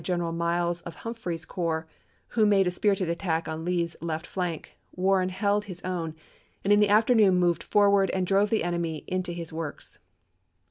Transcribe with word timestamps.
There, 0.03 0.17
gallantly 0.17 0.29
supported 0.31 0.33
by 0.33 0.47
General 0.47 0.63
Miles 0.65 0.81
of 0.81 0.95
Humphreys's 0.95 1.45
corps, 1.45 1.87
who 2.29 2.45
made 2.47 2.65
a 2.65 2.71
spirited 2.71 3.07
attack 3.07 3.47
on 3.47 3.63
Lee's 3.63 3.95
left 4.01 4.25
flank, 4.25 4.75
Warren 4.95 5.29
held 5.29 5.65
his 5.65 5.79
own, 5.83 6.15
and 6.63 6.73
in 6.73 6.79
the 6.79 6.89
afternoon 6.89 7.35
moved 7.35 7.61
forward 7.61 8.09
and 8.09 8.25
drove 8.25 8.49
the 8.49 8.63
enemy 8.63 9.03
into 9.07 9.31
his 9.31 9.53
works. 9.53 9.99